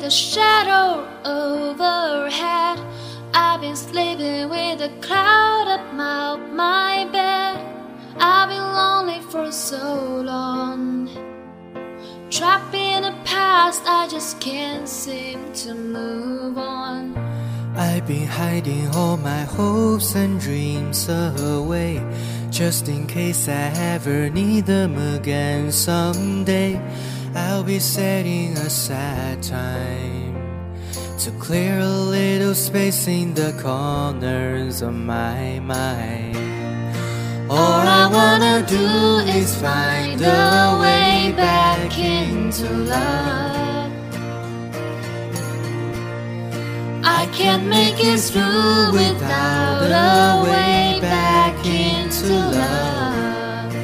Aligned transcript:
with 0.00 0.08
a 0.08 0.10
shadow 0.10 1.06
overhead. 1.26 2.80
I've 3.34 3.60
been 3.60 3.76
sleeping 3.76 4.48
with 4.48 4.80
a 4.80 4.88
cloud 5.02 5.68
above 5.78 6.40
my 6.54 7.06
bed. 7.12 7.60
I've 8.18 8.48
been 8.48 8.62
lonely 8.62 9.20
for 9.30 9.52
so 9.52 10.22
long. 10.24 11.10
Trapped 12.30 12.74
in 12.74 13.02
the 13.02 13.14
past, 13.24 13.82
I 13.84 14.08
just 14.08 14.40
can't 14.40 14.88
seem 14.88 15.52
to 15.64 15.74
move 15.74 16.56
on. 16.56 17.14
I've 17.76 18.06
been 18.06 18.26
hiding 18.26 18.88
all 18.94 19.18
my 19.18 19.42
hopes 19.42 20.14
and 20.14 20.40
dreams 20.40 21.10
away, 21.10 22.02
just 22.50 22.88
in 22.88 23.06
case 23.06 23.48
I 23.48 23.68
ever 23.94 24.30
need 24.30 24.64
them 24.64 24.96
again 25.14 25.70
someday. 25.70 26.80
I'll 27.34 27.62
be 27.62 27.78
setting 27.78 28.56
aside 28.56 29.42
time 29.42 30.34
to 31.18 31.30
clear 31.32 31.78
a 31.78 31.88
little 31.88 32.54
space 32.54 33.06
in 33.06 33.34
the 33.34 33.52
corners 33.62 34.82
of 34.82 34.94
my 34.94 35.60
mind. 35.60 36.36
All 37.48 37.82
I 37.86 38.08
wanna 38.10 38.66
do 38.66 39.18
is 39.38 39.54
find 39.54 40.20
a 40.20 40.78
way 40.80 41.32
back 41.36 41.96
into 41.98 42.68
love. 42.68 43.92
I 47.04 47.26
can't 47.32 47.66
make 47.66 48.02
it 48.02 48.18
through 48.18 48.92
without 48.92 49.90
a 49.90 50.42
way 50.50 50.98
back 51.00 51.64
into 51.64 52.34
love. 52.34 53.74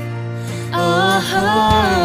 Oh. 0.73 1.96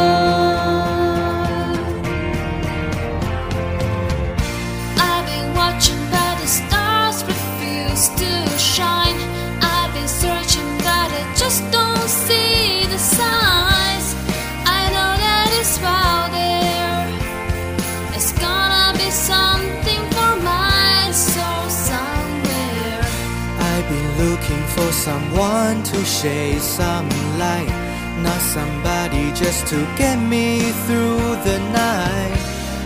Someone 25.42 25.82
to 25.84 26.06
shade 26.06 26.62
some 26.62 27.10
light, 27.40 27.74
not 28.22 28.42
somebody 28.42 29.32
just 29.34 29.66
to 29.68 29.78
get 29.98 30.18
me 30.18 30.60
through 30.86 31.36
the 31.48 31.58
night. 31.74 32.38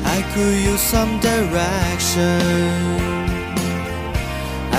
I 0.06 0.22
could 0.34 0.58
use 0.72 0.80
some 0.80 1.20
direction, 1.20 2.42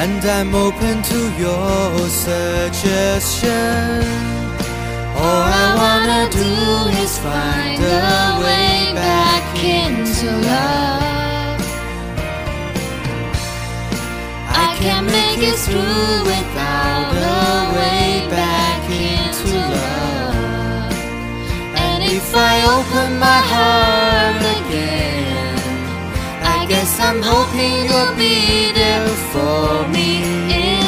and 0.03 0.25
I'm 0.25 0.55
open 0.55 1.03
to 1.13 1.21
your 1.45 2.09
suggestion. 2.09 4.05
All 5.23 5.43
I 5.65 5.69
wanna 5.81 6.23
do 6.31 6.53
is 7.03 7.13
find 7.19 7.83
a 7.83 8.39
way 8.45 8.93
back 8.95 9.47
into 9.83 10.29
love. 10.51 11.61
I 14.65 14.67
can't 14.81 15.07
make 15.19 15.41
it 15.51 15.59
through 15.67 16.36
guess 26.69 26.99
I'm 26.99 27.23
hoping 27.23 27.85
you'll 27.87 28.17
be 28.17 28.73
there 28.73 29.09
for 29.31 29.87
me 29.89 30.86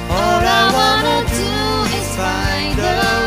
All 0.09 0.41
I 0.61 0.63
wanna 0.77 1.19
do 1.41 1.53
is 1.97 2.07
find 2.15 2.79
a 2.79 2.81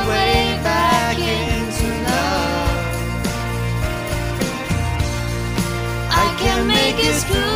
way 0.09 0.59
back 0.65 1.19
into 1.19 1.89
love. 2.09 2.81
I 6.11 6.13
can't 6.41 6.67
make 6.67 6.99
it 6.99 7.23
through 7.29 7.52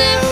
start 0.00 0.29